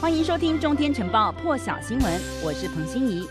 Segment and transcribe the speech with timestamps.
[0.00, 3.28] 欢迎收听《中天晨报》破晓新闻，我是彭欣怡。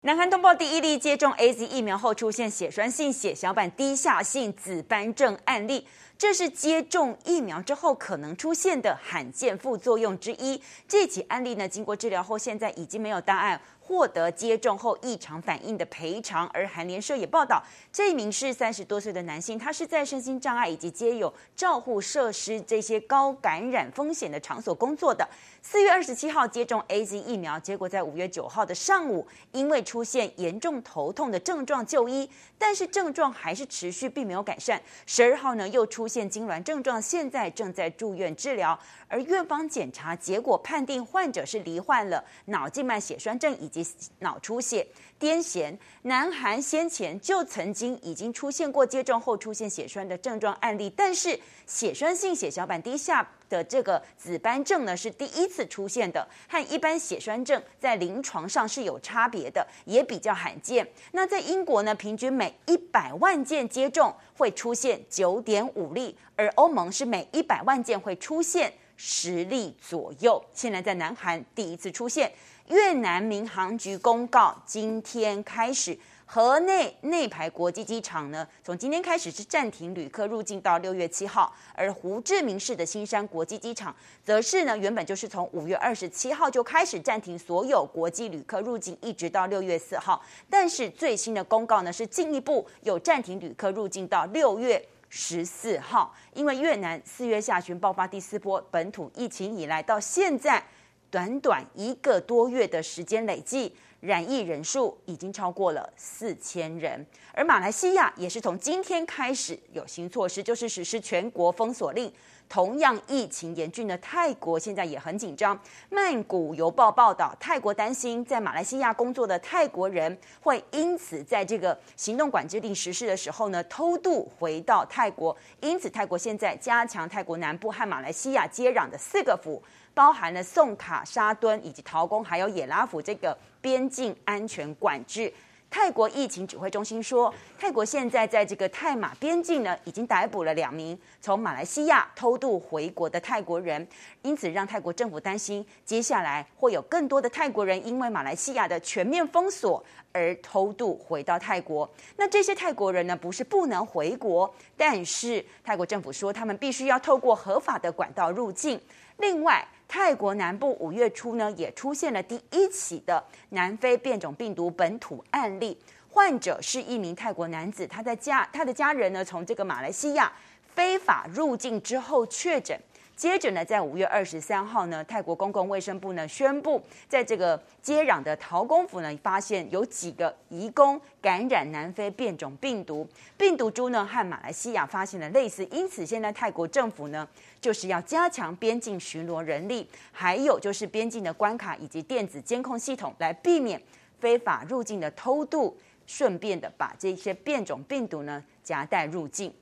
[0.00, 5.86] 南韩通报第一例接种 AZ 疫苗后出现血栓性血小板低下性紫斑症案例，
[6.16, 10.60] 这是接种疫苗之后可能出现的罕见副作用之一。
[10.88, 13.60] 这起案例呢，经过治疗后，现在已经没有大碍。
[13.86, 17.62] 获得接种后异常反应的赔偿，而韩联社也报道，
[17.92, 25.28] 这一名是三十多岁的男性，他是在身心障碍以及皆有照护设施这些高感染风险的场所工作的。
[25.60, 32.26] 四月二十七号接种 AZ 疫苗，结果在五月九号的上午，因为出现严重头痛的症状就医，
[32.56, 34.80] 但是症状还是持续，并没有改善。
[35.04, 38.78] 十二号呢又出现痉挛症状，现在正在住院治疗。
[39.08, 43.84] 而院方检查结果判定患者是罹患了脑静脉血栓症以及
[44.20, 44.86] 脑出血、
[45.24, 45.74] 癫痫。
[46.02, 60.86] 南韩先前就曾经已经出现过接种后出现血栓的症状案例，但是血栓性血小板低下的这个紫斑症呢是第一次出现的，和一般血栓症在临床上是有差别的，也比较罕见。
[61.12, 68.70] 那在英国呢，平均每一百万件接种会出现九点五例，而欧盟是每一百万件会出现。
[68.96, 72.32] 十例左右，现在在南韩第一次出现。
[72.68, 81.54] 越南民航局公告，今天开始，河内内排国际机场呢，从今天开始是暂停旅客入境到六月七号。
[81.74, 90.22] 而胡志明市的新山国际机场，则是呢，原本就是从五月二十七号就开始暂停所有国际旅客入境，一直到六月四号。
[90.48, 94.82] 但是最新的公告呢，是进一步有暂停旅客入境到六月。
[95.16, 100.60] 十四号，因为越南四月下旬爆发第四波本土疫情以来，到现在
[101.08, 103.72] 短短一个多月的时间累计
[104.04, 112.12] 染疫人数已经超过了四千人，而马来西亚也是从今天开始有新措施，就是实施全国封锁令。
[112.46, 115.58] 同样疫情严峻的泰国现在也很紧张。
[115.88, 125.34] 曼谷邮报报道，泰国担心在马来西亚工作的泰国人会因此在这个行动管制令实施的时候呢，偷渡回到泰国。
[125.62, 129.62] 因此，泰国现在加强泰国南部和马来西亚接壤的四个府，
[129.94, 135.32] 包含了宋卡、沙敦以及陶公，还有也拉府这个边境安全管制。
[135.70, 143.84] 泰国疫情指挥中心说，泰国现在在这个泰马边境呢，已经逮捕了两名从马来西亚偷渡回国的泰国人，
[144.22, 151.90] 因此让泰国政府担心，接下来会有更多的泰国人因为马来西亚的全面封锁而偷渡回到泰国。
[152.16, 158.80] 那这些泰国人呢，不是不能回国，但是泰国政府说，他们必须要透过合法的管道入境。
[159.18, 165.78] 另外，泰国南部五月初呢，也出现了第一起的南非变种病毒本土案例，
[166.10, 170.32] 患者是一名泰国男子，他在家，他的家人呢，从这个马来西亚
[170.74, 172.78] 非法入境之后确诊。
[173.16, 183.08] 接着呢，在五月二十三号呢，泰国公共卫生部呢宣布，在这个接壤的陶公府呢，发现有几个移工感染南非变种病毒，
[183.38, 187.26] 病毒株呢和马来西亚发现了类似，因此现在泰国政府呢
[187.60, 193.80] 就是要加强边境巡逻人力，还有就是边境的关卡以及电子监控系统，来避免
[194.18, 195.76] 非法入境的偷渡，
[196.06, 199.54] 顺便的把这些变种病毒呢夹带入境。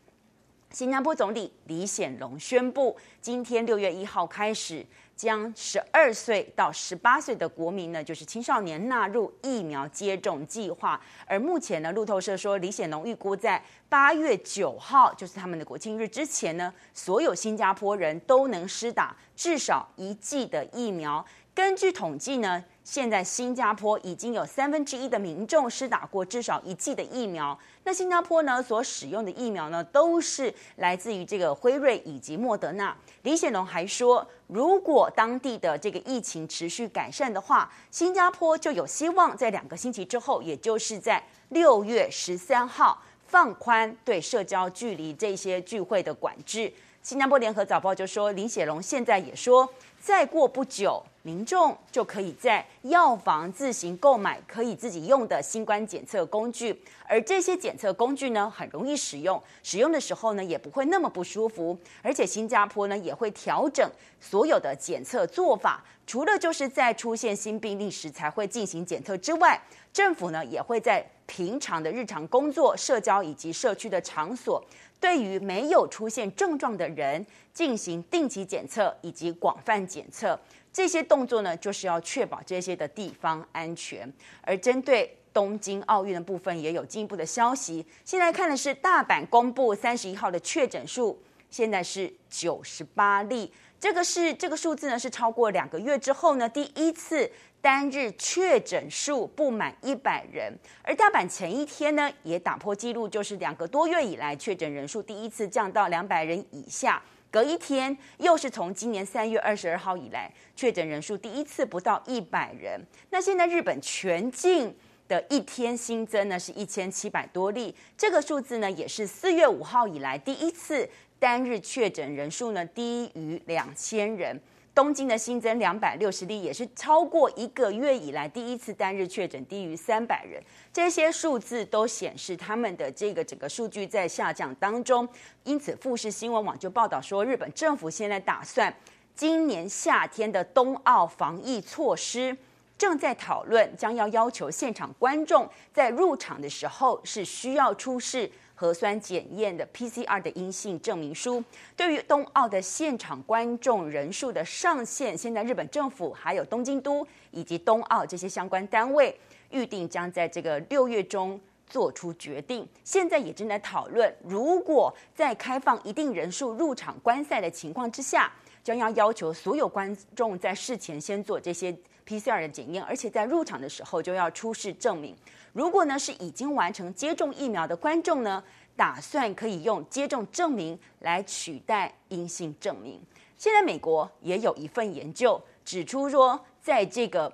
[0.72, 4.84] 新加坡总理李显龙宣布，今天六月一号开始，
[5.15, 10.99] 将十二岁到十八岁的国民呢，就是青少年纳入疫苗接种计划。
[11.27, 21.22] 而目前呢，路透社说，李显龙预估在八月九号，就是他们的国庆日之前呢，所有新加坡人都能施打至少一剂的疫苗。
[21.54, 27.56] 根据统计呢，现在新加坡已经有三分之一的民众施打过至少一剂的疫苗。
[27.84, 32.97] 那新加坡呢，所使用的疫苗呢，都是来自于这个辉瑞以及莫德纳。
[33.22, 46.72] 李显龙还说，如果当地的这个疫情持续改善的话，新加坡就有希望在两个星期之后，也就是在六月十三号放宽对社交距离这些聚会的管制。
[47.03, 49.69] 新加坡联合早报就说，李显龙现在也说，
[50.00, 51.03] 再过不久。
[51.22, 56.77] 民众就可以在药房自行购买可以自己用的新冠检测工具，
[57.07, 61.78] 而这些检测工具呢，很容易使用，使用的时候呢，也不会那么不舒服。
[62.03, 63.89] 而且新加坡呢，也会调整
[64.21, 69.60] 所有的检测做法，除了就是在出现新病例时才会进行检测之外，
[69.92, 74.60] 政府呢，也会在平常的日常工作、社交以及社区的场所，
[74.98, 77.24] 对于没有出现症状的人
[77.54, 80.36] 进行定期检测以及广泛检测。
[80.72, 84.10] 这些动作呢，就是要确保这些的地方安全。
[84.41, 87.84] 而针对东京奥运的部分，也有进一步的消息。
[88.04, 93.53] 现在看的是大阪公布三十一号的确诊数，现在是九十八例。
[93.78, 97.28] 这个是这个数字呢，是超过两个月之后呢，第一次
[97.60, 100.57] 单日确诊数不满一百人。
[100.83, 107.03] 而大阪前一天呢，也打破纪录，就是两个多月以来确诊人数第一次降到两百人以下。
[107.33, 112.79] 隔一天，又是从今年三月二十二号以来，确诊人数第一次不到一百人。
[113.09, 114.73] 那现在日本全境
[115.09, 120.89] 的一天新增呢，是一千七百多例，这个数字呢，也是四月五号以来第一次。
[121.19, 124.37] 单日确诊人数呢，低于两千人，
[124.74, 130.42] 东京的新增两百六十例，也是超过一个月以来第一次单日确诊低于三百人。
[130.72, 135.07] 这些数字都显示他们的这个整个数据在下降当中。
[135.45, 138.74] 因此，富士新闻网就报道说，日本政府现在打算
[139.15, 142.34] 今年夏天的冬奥防疫措施，
[142.78, 148.30] 正在讨论，将要要求现场观众在入场的时候是需要出示。
[148.62, 151.42] 核酸检验的 PCR 的阴性证明书，
[151.76, 159.18] 对于冬奥的现场观众人数的上限，现在日本政府还有东京都以及冬奥这些相关单位
[159.50, 162.64] 预定将在这个六月中做出决定。
[162.84, 168.32] 现在也正在讨论，如果在开放一定人数入场观赛的情况之下，
[168.62, 171.76] 将要要求所有观众在事前先做这些
[172.06, 175.16] PCR 的检验，而且在入场的时候就要出示证明。
[175.53, 178.42] 如果呢是已经完成接种疫苗的观众呢，
[178.76, 183.00] 打算可以用接种证明来取代阴性证明。
[183.36, 187.32] 现在美国也有一份研究指出说，在这个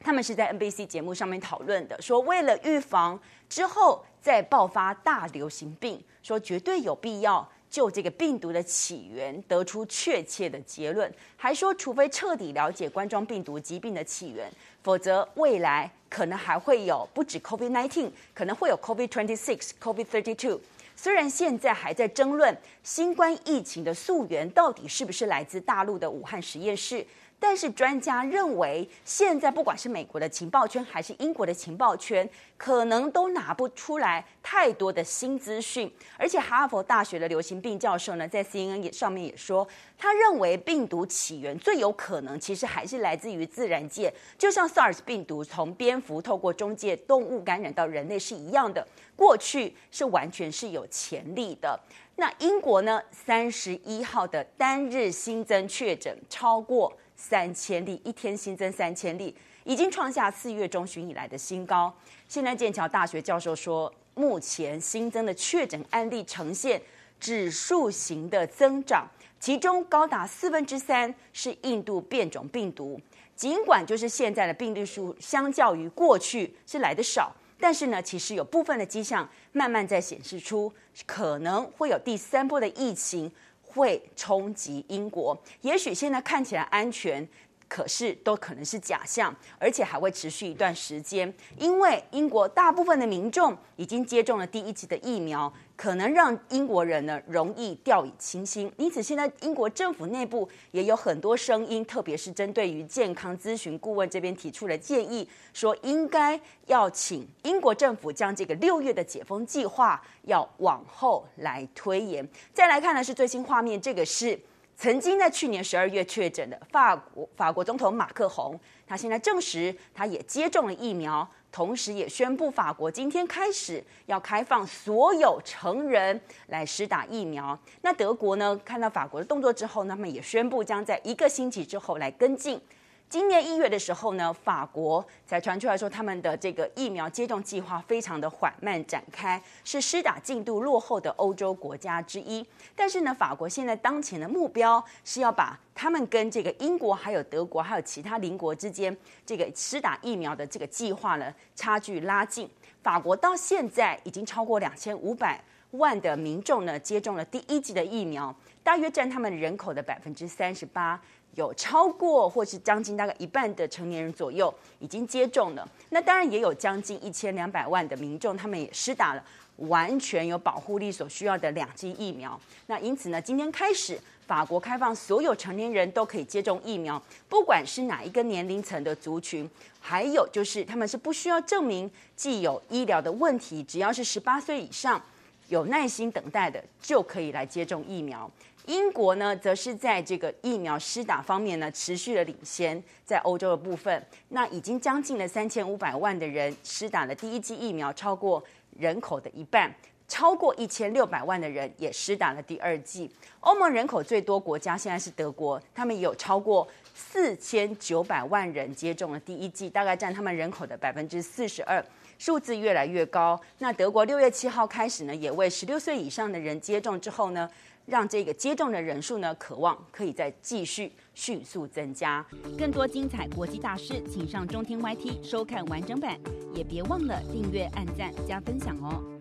[0.00, 7.46] 他们是在 NBC 节目上面讨论的，说为了预防之后再爆发大流行病，说绝对有必要。
[7.68, 14.50] 就这个病毒的起源得出确切的结论，还说除非彻底了解冠状病毒疾病的起源，
[14.82, 20.60] 否则未来可能还会有不止 COVID-19，可能会有 COVID-26、COVID-32。
[20.98, 27.06] 虽然现在还在争论新冠疫情的溯源到底是不是来自大陆的武汉实验室。
[27.38, 35.90] 但是专家认为，现在不管是美国的情报圈还是英国的情报圈，可能都拿不出来太多的新资讯。
[36.18, 39.66] 而且哈佛大学的流行病教授呢，在 CNN 上面也说，
[39.98, 51.78] 他认为病毒起源最有可能其实还是来自于自然界，就像 SARS 病毒从蝙蝠透过中介动物感染到人类是一样的，过去是完全是有潜力的。
[52.16, 56.92] 那英国呢，三十一号的单日新增确诊超过。
[57.18, 59.34] 三千例，一天新增三千例，
[59.64, 61.90] 已经创下四月中旬以来的新高。
[62.28, 66.78] 现在剑桥大学教授说，目前新增的确诊案例呈现
[67.18, 69.08] 指数型的增长，
[69.40, 73.00] 其中高达四分之三是印度变种病毒。
[73.34, 80.72] 尽管就是现在的病例数相较于过去是来的少，但是呢，其实有部分的迹象慢慢在显示出
[81.06, 83.30] 可能会有第三波的疫情。
[83.68, 87.28] 会冲击英国，也许现在看起来安全，
[87.68, 95.52] 可是都可能是假象，而且还会持续一段时间，因为英国大部分的民众已经接种了第一剂的疫苗。
[95.76, 112.26] 可能让英国人呢容易掉以轻心，因此现在英国政府内部也有很多声音，特别是针对于健康咨询顾问这边提出了建议，说应该要请英国政府将这个六月的解封计划要往后来推延。
[112.54, 114.40] 再来看的是最新画面，这个是
[114.76, 121.26] 曾经在去年十二月确诊的法国法国总统马克宏，他现在证实他也接种了疫苗。
[121.52, 127.58] 同时，也宣布法国今天开始要开放所有成人来施打疫苗。
[127.80, 128.60] 那德国呢？
[128.62, 132.60] 看到法国的动作之后，那么也宣布将在一个星期之后来跟进。
[133.08, 142.44] 今年一月的时候呢，法国才传出来说，他们的这个疫苗接种计划非常的缓慢展开，是施打进度落后的欧洲国家之一。
[142.74, 148.94] 但是呢，法国现在当前的目标是要把他们跟这个英国、还有德国、还有其他邻国之间
[149.24, 152.50] 这个施打疫苗的这个计划呢，差距拉近。
[152.82, 158.34] 法国到现在已经超过两千五百万的民众呢，接种了第一剂的疫苗，
[158.64, 161.00] 大约占他们人口的百分之三十八。
[161.36, 169.22] 有超过或是将近大概一半的成年人左右已经接种了，那当然也有将近一千两百万的民众，他们也施打了
[169.56, 172.38] 完全有保护力所需要的两剂疫苗。
[172.66, 185.00] 那因此呢，今天开始，法国开放所有成年人都可以接种疫苗，不管是哪一个年龄层的族群，还有就是他们是不需要证明既有医疗的问题，只要是十八岁以上
[185.48, 188.30] 有耐心等待的就可以来接种疫苗。
[188.66, 198.42] 英国呢，则是在这个疫苗施打方面呢，持续的领先，在欧洲的部分，那已经将近了三千五百万的人施打了第一剂疫苗，超过
[198.76, 199.74] 人口的一半。
[200.08, 203.10] 超过一千六百万的人也施打了第二剂。
[203.40, 206.66] 欧盟人口最多国家现在是德国，他们也有超过
[206.98, 211.84] 四千九百万人接种了第一剂，大概占他们人口的百分之四十二，
[212.18, 213.38] 数字越来越高。
[213.58, 217.48] 那德国六月七号开始呢，也为十六岁以上的人接种之后呢，
[217.84, 222.24] 让这个接种的人数呢，渴望可以再继续迅速增加。
[222.58, 226.18] 更多精彩国际大事，请上中天 YT 收看完整版，
[226.54, 229.15] 也别忘了订阅、按赞、加分享哦。